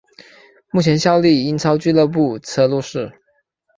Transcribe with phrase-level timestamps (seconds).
[0.71, 3.11] 目前效力英超俱乐部车路士。